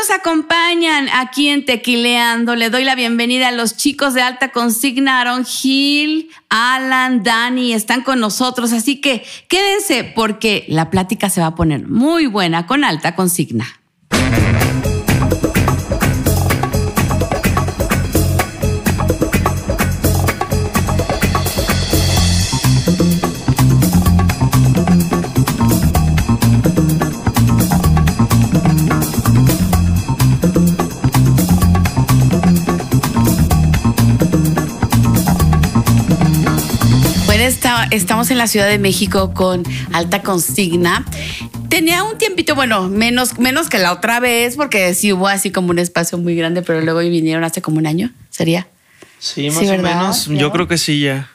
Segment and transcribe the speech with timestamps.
[0.00, 2.56] nos acompañan aquí en Tequileando.
[2.56, 8.00] Le doy la bienvenida a los chicos de alta consigna, Aaron Gil, Alan, Dani, están
[8.02, 8.72] con nosotros.
[8.72, 13.79] Así que quédense porque la plática se va a poner muy buena con alta consigna.
[37.90, 39.62] Estamos en la Ciudad de México con
[39.92, 41.04] alta consigna.
[41.68, 45.70] Tenía un tiempito, bueno, menos, menos que la otra vez, porque sí hubo así como
[45.70, 48.66] un espacio muy grande, pero luego vinieron hace como un año, ¿sería?
[49.18, 50.26] Sí, más o menos.
[50.26, 51.30] Yo creo que sí, ya.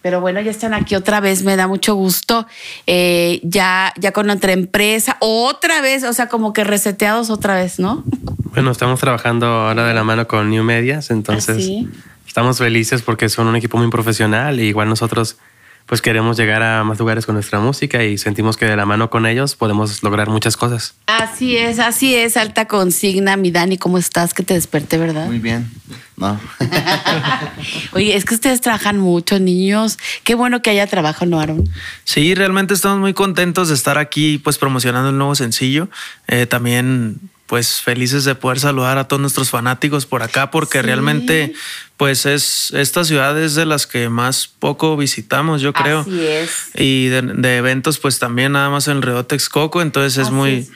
[0.00, 2.46] Pero bueno, ya están aquí otra vez, me da mucho gusto.
[2.86, 7.78] Eh, ya, ya con otra empresa, otra vez, o sea, como que reseteados otra vez,
[7.78, 8.04] ¿no?
[8.52, 11.86] Bueno, estamos trabajando ahora de la mano con New Medias, entonces ¿Ah,
[12.26, 15.36] estamos felices porque son un equipo muy profesional y igual nosotros
[15.88, 19.08] pues queremos llegar a más lugares con nuestra música y sentimos que de la mano
[19.08, 20.94] con ellos podemos lograr muchas cosas.
[21.06, 23.38] Así es, así es, alta consigna.
[23.38, 24.34] Mi Dani, ¿cómo estás?
[24.34, 25.26] Que te desperté, ¿verdad?
[25.26, 25.70] Muy bien.
[26.18, 26.38] No.
[27.92, 29.96] Oye, es que ustedes trabajan mucho, niños.
[30.24, 31.64] Qué bueno que haya trabajo, ¿no, Aaron?
[32.04, 35.88] Sí, realmente estamos muy contentos de estar aquí, pues promocionando el nuevo sencillo.
[36.26, 41.54] Eh, también pues felices de poder saludar a todos nuestros fanáticos por acá porque realmente
[41.96, 46.00] pues es esta ciudad es de las que más poco visitamos yo creo.
[46.00, 46.50] Así es.
[46.74, 50.70] y de, eventos pues también nada más en Río Texcoco entonces es muy es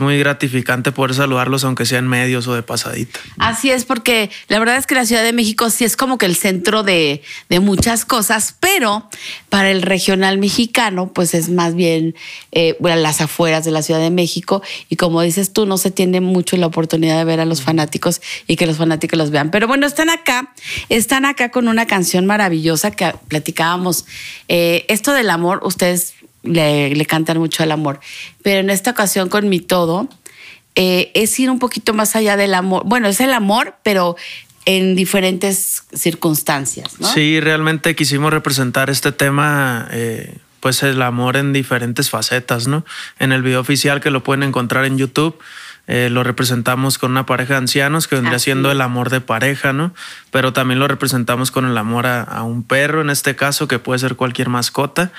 [0.00, 3.20] muy gratificante poder saludarlos, aunque sea en medios o de pasadita.
[3.38, 6.26] Así es, porque la verdad es que la Ciudad de México sí es como que
[6.26, 7.22] el centro de,
[7.60, 9.08] muchas cosas, pero
[9.48, 12.14] para el regional mexicano, pues es más bien
[12.52, 14.62] eh, las afueras de la Ciudad de México.
[14.88, 18.20] Y como dices tú, no se tiene mucho la oportunidad de ver a los fanáticos
[18.46, 19.50] y que los fanáticos los vean.
[19.50, 20.52] Pero bueno, están acá,
[20.88, 24.06] están acá con una canción maravillosa que platicábamos.
[24.48, 28.00] Eh, esto del amor, ustedes le, cantan mucho al amor.
[28.42, 30.08] Pero en esta ocasión con mi todo,
[30.74, 32.82] eh, es ir un poquito más allá del amor.
[32.86, 34.16] Bueno, es el amor, pero
[34.64, 36.96] en diferentes circunstancias.
[37.14, 42.84] Sí, realmente quisimos representar este tema, eh, pues el amor en diferentes facetas, ¿no?
[43.18, 45.38] En el video oficial que lo pueden encontrar en YouTube
[45.90, 49.72] eh, lo representamos con una pareja de ancianos que vendría siendo el amor de pareja,
[49.72, 49.94] ¿no?
[50.30, 53.98] Pero también lo representamos con el amor a, un perro, en este caso, que puede
[53.98, 55.12] ser cualquier mascota.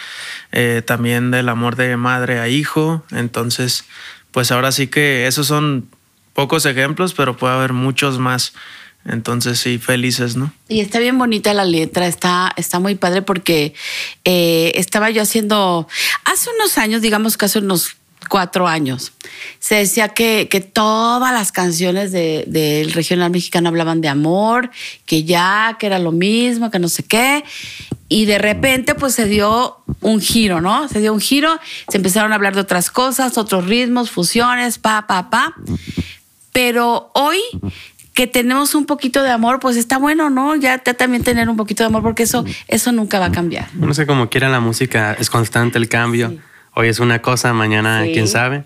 [0.51, 3.03] Eh, también del amor de madre a hijo.
[3.09, 3.85] Entonces,
[4.29, 5.89] pues ahora sí que esos son
[6.33, 8.53] pocos ejemplos, pero puede haber muchos más.
[9.05, 10.53] Entonces sí, felices, ¿no?
[10.67, 13.73] Y está bien bonita la letra, está, está muy padre porque
[14.23, 15.87] eh, estaba yo haciendo,
[16.25, 17.95] hace unos años, digamos que hace unos
[18.29, 19.11] cuatro años.
[19.59, 24.69] Se decía que, que todas las canciones del regional mexicano hablaban de amor,
[25.05, 27.43] que ya, que era lo mismo, que no sé qué.
[28.07, 30.87] Y de repente pues se dio un giro, ¿no?
[30.87, 35.05] Se dio un giro, se empezaron a hablar de otras cosas, otros ritmos, fusiones, pa,
[35.05, 35.53] pa, pa.
[36.53, 37.39] Pero hoy
[38.13, 40.55] que tenemos un poquito de amor, pues está bueno, ¿no?
[40.55, 43.73] Ya, también tener un poquito de amor, porque eso, eso nunca va a cambiar.
[43.75, 46.37] No sé, cómo quiera la música, es constante el cambio
[46.79, 48.63] hoy es una cosa, mañana quién sabe.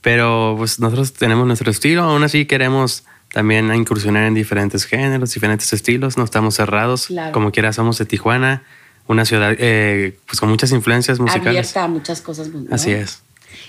[0.00, 5.72] Pero pues nosotros tenemos nuestro estilo, aún así queremos también incursionar en diferentes géneros, diferentes
[5.72, 8.64] estilos, no estamos cerrados, como quiera somos de Tijuana,
[9.06, 11.46] una ciudad eh, pues con muchas influencias musicales.
[11.46, 12.48] Abierta a muchas cosas.
[12.72, 13.22] Así es.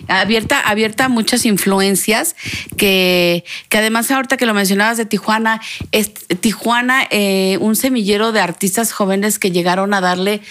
[0.07, 2.35] Abierta, abierta a muchas influencias
[2.77, 5.61] que, que además ahorita que lo mencionabas de Tijuana,
[5.91, 10.41] es Tijuana, eh, un semillero de artistas jóvenes que llegaron a darle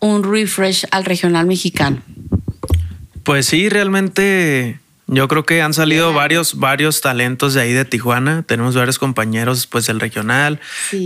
[0.00, 2.02] un refresh al regional mexicano.
[3.24, 4.80] Pues sí, realmente
[5.12, 8.44] yo creo que han salido varios, varios talentos de ahí de Tijuana.
[8.44, 10.60] Tenemos varios compañeros pues del regional.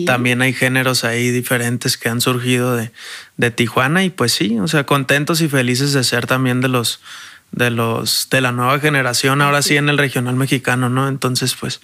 [0.04, 2.90] También hay géneros ahí diferentes que han surgido de,
[3.38, 7.00] de Tijuana y pues sí, o sea, contentos y felices de ser también de los
[7.54, 11.08] de los de la nueva generación, ahora sí en el regional mexicano, ¿no?
[11.08, 11.80] Entonces, pues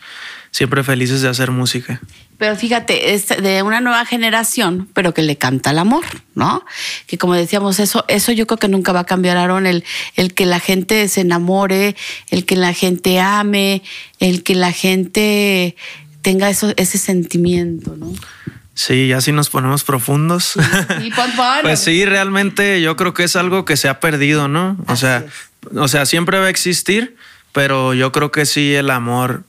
[0.50, 2.00] siempre felices de hacer música.
[2.38, 6.64] Pero fíjate, es de una nueva generación, pero que le canta el amor, ¿no?
[7.06, 9.84] Que como decíamos, eso, eso yo creo que nunca va a cambiar, Aaron, el,
[10.16, 11.96] el que la gente se enamore,
[12.30, 13.82] el que la gente ame,
[14.18, 15.76] el que la gente
[16.22, 18.12] tenga eso, ese sentimiento, ¿no?
[18.74, 20.54] Sí, ya si nos ponemos profundos.
[21.00, 21.12] Sí,
[21.62, 24.78] pues sí, realmente yo creo que es algo que se ha perdido, ¿no?
[24.86, 25.26] O sea,
[25.74, 27.16] o sea, siempre va a existir,
[27.52, 29.44] pero yo creo que sí el amor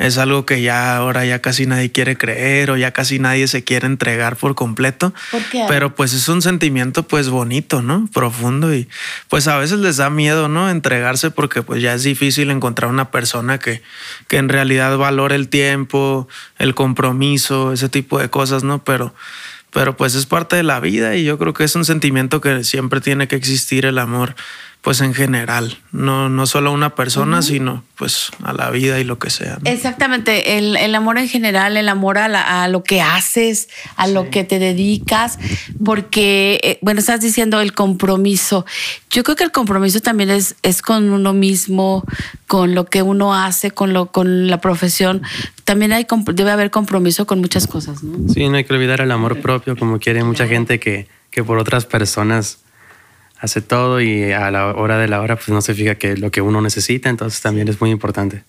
[0.00, 3.64] es algo que ya ahora ya casi nadie quiere creer o ya casi nadie se
[3.64, 5.12] quiere entregar por completo.
[5.30, 5.66] ¿Por qué?
[5.68, 8.08] Pero pues es un sentimiento pues bonito, ¿no?
[8.10, 8.88] Profundo y
[9.28, 10.70] pues a veces les da miedo, ¿no?
[10.70, 13.82] Entregarse porque pues ya es difícil encontrar una persona que,
[14.26, 16.28] que en realidad valore el tiempo,
[16.58, 18.82] el compromiso, ese tipo de cosas, ¿no?
[18.82, 19.14] Pero
[19.72, 22.64] pero pues es parte de la vida y yo creo que es un sentimiento que
[22.64, 24.34] siempre tiene que existir el amor
[24.82, 29.04] pues en general, no, no solo a una persona, sino pues a la vida y
[29.04, 29.58] lo que sea.
[29.64, 34.06] Exactamente, el, el, amor en general, el amor a, la, a lo que haces, a
[34.06, 34.14] sí.
[34.14, 35.38] lo que te dedicas,
[35.84, 38.64] porque, eh, bueno, estás diciendo el compromiso.
[39.10, 42.02] Yo creo que el compromiso también es, es con uno mismo,
[42.46, 45.20] con lo que uno hace, con, lo, con la profesión.
[45.64, 48.32] También hay, debe haber compromiso con muchas cosas, ¿no?
[48.32, 51.58] Sí, no hay que olvidar el amor propio, como quiere mucha gente que, que por
[51.58, 52.60] otras personas
[53.40, 56.30] hace todo y a la hora de la hora pues no se fija que lo
[56.30, 58.44] que uno necesita, entonces también es muy importante.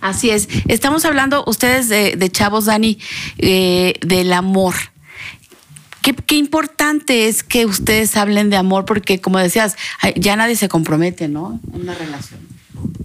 [0.00, 0.48] Así es.
[0.68, 2.98] Estamos hablando ustedes de, de chavos, Dani,
[3.38, 4.74] eh, del amor.
[6.02, 9.76] Qué, qué, importante es que ustedes hablen de amor, porque como decías,
[10.14, 11.60] ya nadie se compromete, ¿no?
[11.74, 12.38] En una relación.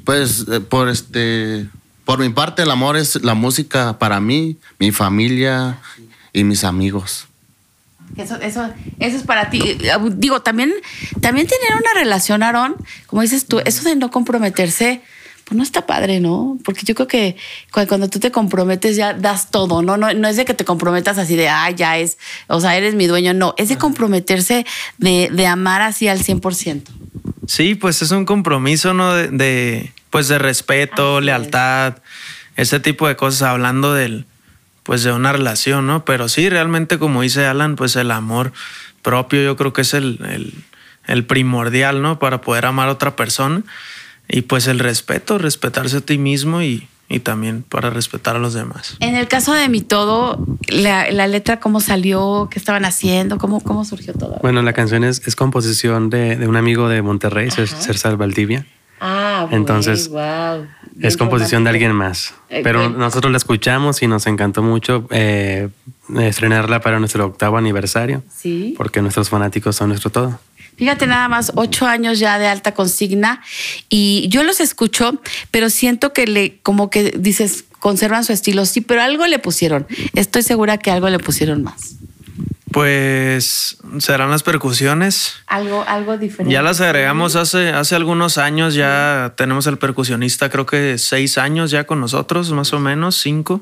[0.05, 1.67] Pues eh, por este,
[2.05, 5.79] por mi parte, el amor es la música para mí, mi familia
[6.31, 7.27] y mis amigos.
[8.17, 8.69] Eso, eso,
[8.99, 9.77] eso es para ti.
[10.11, 10.73] Digo, también,
[11.21, 12.75] también tener una relación, Aarón,
[13.07, 15.01] como dices tú, eso de no comprometerse,
[15.45, 16.57] pues no está padre, ¿no?
[16.63, 17.35] Porque yo creo que
[17.71, 19.97] cuando tú te comprometes ya das todo, ¿no?
[19.97, 22.17] No, no es de que te comprometas así de, ah, ya es,
[22.47, 24.65] o sea, eres mi dueño, no, es de comprometerse
[24.97, 26.83] de, de amar así al 100%.
[27.47, 29.13] Sí, pues es un compromiso, ¿no?
[29.13, 31.97] De, de pues de respeto, así lealtad,
[32.55, 32.67] es.
[32.67, 34.25] ese tipo de cosas, hablando del
[34.83, 36.05] pues de una relación, ¿no?
[36.05, 38.51] Pero sí, realmente como dice Alan, pues el amor
[39.01, 40.53] propio yo creo que es el, el,
[41.07, 42.19] el, primordial, ¿no?
[42.19, 43.63] Para poder amar a otra persona.
[44.27, 48.53] Y pues el respeto, respetarse a ti mismo y, y también para respetar a los
[48.53, 48.95] demás.
[48.99, 52.47] En el caso de mi todo, la, la letra, ¿cómo salió?
[52.49, 53.37] ¿Qué estaban haciendo?
[53.37, 54.39] ¿Cómo, cómo surgió todo?
[54.41, 58.65] Bueno, la canción es, es composición de, de, un amigo de Monterrey, César Valdivia.
[59.05, 60.65] Ah, Entonces, wow.
[61.01, 62.33] es composición de alguien más.
[62.47, 65.67] Pero nosotros la escuchamos y nos encantó mucho eh,
[66.17, 68.23] estrenarla para nuestro octavo aniversario.
[68.33, 68.73] Sí.
[68.77, 70.39] Porque nuestros fanáticos son nuestro todo.
[70.77, 73.41] Fíjate nada más, ocho años ya de alta consigna
[73.89, 75.19] y yo los escucho,
[75.51, 79.85] pero siento que le, como que dices, conservan su estilo, sí, pero algo le pusieron.
[80.15, 81.97] Estoy segura que algo le pusieron más.
[82.73, 85.35] Pues serán las percusiones.
[85.47, 86.53] Algo, algo diferente.
[86.53, 89.33] Ya las agregamos hace, hace algunos años, ya sí.
[89.37, 93.61] tenemos el percusionista, creo que seis años ya con nosotros, más o menos, cinco.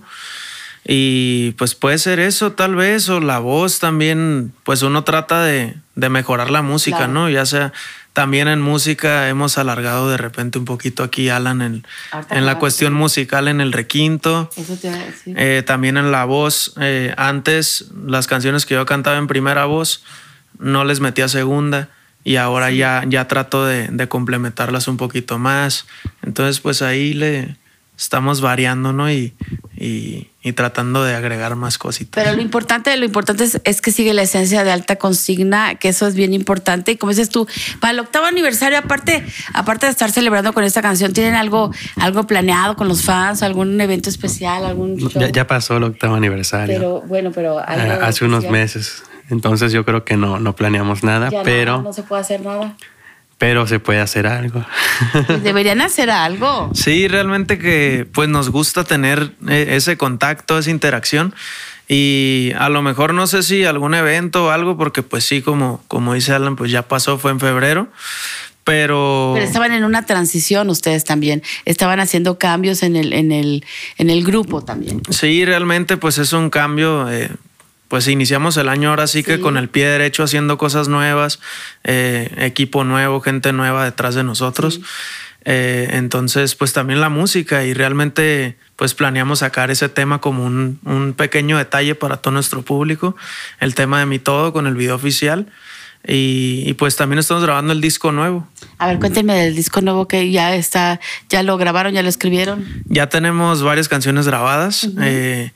[0.86, 5.76] Y pues puede ser eso tal vez, o la voz también, pues uno trata de,
[5.96, 7.14] de mejorar la música, claro.
[7.14, 7.30] ¿no?
[7.30, 7.72] Ya sea
[8.14, 11.88] también en música hemos alargado de repente un poquito aquí, Alan, en,
[12.30, 14.50] en la cuestión musical, en el requinto.
[14.58, 14.92] Eso te.
[15.28, 16.74] Eh, también en la voz.
[16.82, 20.04] Eh, antes, las canciones que yo cantaba en primera voz,
[20.60, 21.88] no les metía segunda.
[22.24, 22.78] Y ahora sí.
[22.78, 25.88] ya, ya trato de, de, complementarlas un poquito más.
[26.22, 27.56] Entonces, pues ahí le
[28.02, 29.12] estamos variando, ¿no?
[29.12, 29.34] Y,
[29.78, 32.24] y, y, tratando de agregar más cositas.
[32.24, 35.90] Pero lo importante, lo importante es, es, que sigue la esencia de alta consigna, que
[35.90, 36.94] eso es bien importante.
[36.94, 37.48] Y como dices tú,
[37.80, 42.26] para el octavo aniversario, aparte, aparte de estar celebrando con esta canción, ¿tienen algo, algo
[42.26, 43.44] planeado con los fans?
[43.44, 44.66] ¿Algún evento especial?
[44.66, 45.22] ¿Algún show?
[45.22, 46.76] Ya, ya pasó el octavo aniversario.
[46.76, 48.30] Pero bueno, pero algo uh, hace especial.
[48.30, 49.04] unos meses.
[49.30, 51.78] Entonces yo creo que no, no planeamos nada, ya pero.
[51.78, 52.76] No, no se puede hacer nada
[53.42, 54.64] pero se puede hacer algo.
[55.42, 56.70] Deberían hacer algo.
[56.76, 61.34] Sí, realmente que pues nos gusta tener eh, ese contacto, esa interacción.
[61.88, 65.84] Y a lo mejor no sé si algún evento o algo, porque pues sí, como,
[65.88, 67.88] como dice Alan, pues ya pasó, fue en febrero.
[68.64, 69.32] Pero...
[69.34, 71.42] pero estaban en una transición ustedes también.
[71.66, 73.66] Estaban haciendo cambios en el, en el,
[73.98, 75.02] en el grupo también.
[75.10, 77.12] Sí, realmente pues es un cambio.
[77.12, 77.32] Eh,
[77.92, 81.42] pues iniciamos el año ahora sí, sí, que con el pie derecho haciendo cosas nuevas,
[81.84, 84.76] eh, equipo nuevo, gente nueva detrás de nosotros.
[84.76, 84.84] Sí.
[85.44, 90.80] Eh, entonces, pues también la música y realmente pues planeamos sacar ese tema como un,
[90.86, 93.18] un, pequeño detalle para todo nuestro público,
[93.60, 95.48] el tema de mi todo con el video oficial.
[96.08, 98.48] Y, y, pues también estamos grabando el disco nuevo.
[98.78, 102.66] A ver, cuéntenme del disco nuevo que ya está, ya lo grabaron, ya lo escribieron.
[102.86, 104.86] Ya tenemos varias canciones grabadas.
[104.86, 105.04] Uh -huh.
[105.04, 105.52] eh,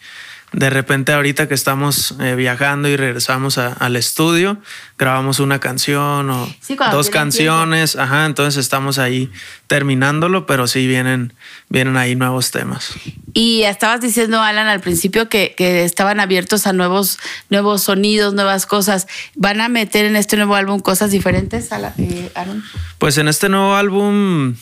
[0.56, 4.58] de repente ahorita que estamos eh, viajando y regresamos a, al estudio,
[4.98, 8.04] grabamos una canción o sí, dos canciones, tiempo.
[8.04, 9.30] ajá, entonces estamos ahí
[9.68, 11.34] terminándolo, pero sí vienen,
[11.68, 12.94] vienen ahí nuevos temas.
[13.34, 17.20] Y estabas diciendo, Alan, al principio que, que estaban abiertos a nuevos,
[17.50, 19.08] nuevos sonidos, nuevas cosas.
[19.36, 22.64] ¿Van a meter en este nuevo álbum cosas diferentes, eh, Alan?
[22.98, 24.56] Pues en este nuevo álbum,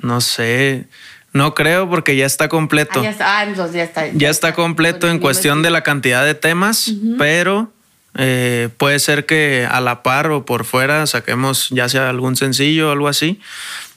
[0.00, 0.88] no sé,
[1.34, 3.00] No creo porque ya está completo.
[3.00, 4.06] Ah, ya está, ah, entonces ya está.
[4.12, 7.72] Ya está completo en cuestión de la cantidad de temas, pero
[8.16, 12.88] eh, puede ser que a la par o por fuera saquemos ya sea algún sencillo
[12.88, 13.40] o algo así.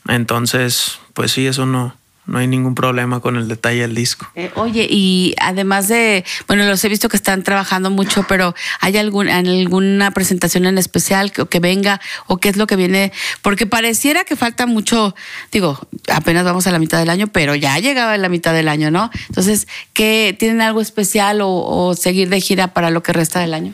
[0.07, 1.95] Entonces, pues sí, eso no,
[2.27, 4.29] no hay ningún problema con el detalle del disco.
[4.35, 8.97] Eh, oye, y además de, bueno, los he visto que están trabajando mucho, pero ¿hay
[8.97, 13.11] algún, alguna presentación en especial que, que venga o qué es lo que viene?
[13.41, 15.15] Porque pareciera que falta mucho,
[15.51, 15.79] digo,
[16.13, 19.09] apenas vamos a la mitad del año, pero ya llegaba la mitad del año, ¿no?
[19.29, 23.53] Entonces, ¿qué tienen algo especial o, o seguir de gira para lo que resta del
[23.53, 23.73] año?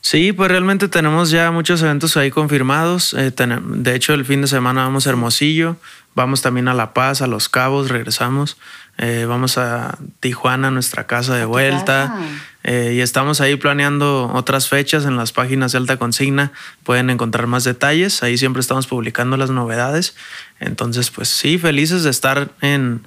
[0.00, 3.14] Sí, pues realmente tenemos ya muchos eventos ahí confirmados.
[3.14, 5.76] Eh, de hecho, el fin de semana vamos a Hermosillo,
[6.18, 8.56] vamos también a La Paz, a Los Cabos, regresamos.
[8.98, 12.18] Eh, vamos a Tijuana, nuestra casa de vuelta.
[12.64, 16.50] Eh, y estamos ahí planeando otras fechas en las páginas de Alta Consigna.
[16.82, 18.24] Pueden encontrar más detalles.
[18.24, 20.16] Ahí siempre estamos publicando las novedades.
[20.58, 23.06] Entonces, pues sí, felices de estar en,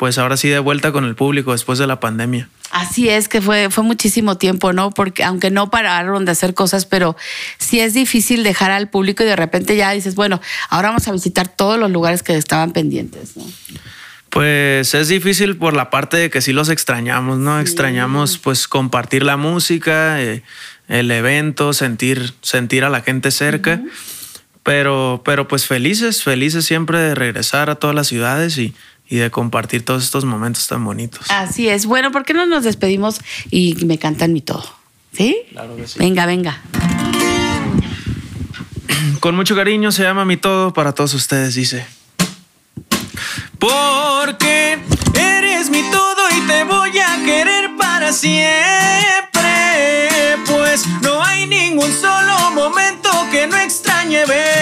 [0.00, 2.48] pues ahora sí de vuelta con el público después de la pandemia.
[2.70, 4.92] Así es, que fue, fue muchísimo tiempo, ¿no?
[4.92, 7.18] Porque aunque no pararon de hacer cosas, pero
[7.58, 10.40] sí es difícil dejar al público y de repente ya dices, bueno,
[10.70, 13.44] ahora vamos a visitar todos los lugares que estaban pendientes, ¿no?
[14.30, 17.60] Pues es difícil por la parte de que sí los extrañamos, ¿no?
[17.60, 20.42] Extrañamos pues compartir la música, eh,
[20.88, 23.82] el evento, sentir, sentir a la gente cerca.
[24.62, 28.74] Pero, pero pues felices, felices siempre de regresar a todas las ciudades y,
[29.10, 31.26] y de compartir todos estos momentos tan bonitos.
[31.30, 31.84] Así es.
[31.84, 34.64] Bueno, ¿por qué no nos despedimos y me cantan mi todo?
[35.12, 35.36] ¿Sí?
[35.50, 35.98] Claro que sí.
[35.98, 36.62] Venga, venga.
[39.20, 41.84] Con mucho cariño se llama mi todo para todos ustedes, dice.
[43.58, 44.78] Porque
[45.14, 48.38] eres mi todo y te voy a querer para siempre.
[50.46, 54.59] Pues no hay ningún solo momento que no extrañe verte.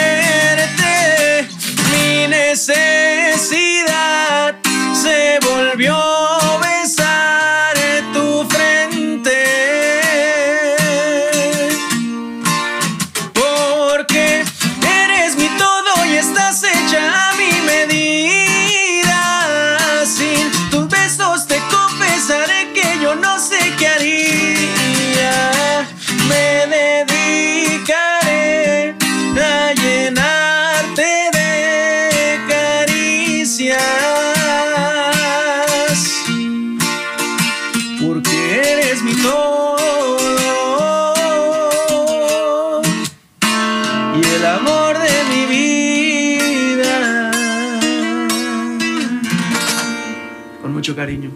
[50.79, 51.31] Mucho cariño.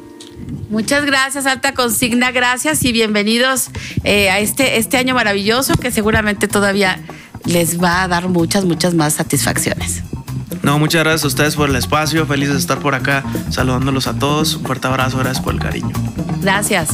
[0.71, 2.31] Muchas gracias, Alta Consigna.
[2.31, 3.71] Gracias y bienvenidos
[4.05, 7.01] eh, a este, este año maravilloso que seguramente todavía
[7.45, 10.05] les va a dar muchas, muchas más satisfacciones.
[10.63, 12.25] No, muchas gracias a ustedes por el espacio.
[12.25, 14.55] Feliz de estar por acá saludándolos a todos.
[14.55, 15.93] Un fuerte abrazo, gracias por el cariño.
[16.41, 16.91] Gracias.